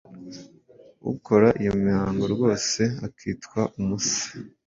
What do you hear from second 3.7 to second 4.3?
umuse.